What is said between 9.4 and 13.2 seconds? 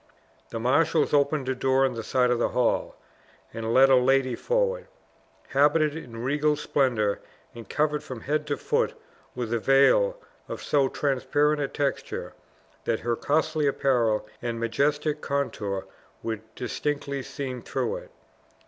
a veil of so transparent a texture, that her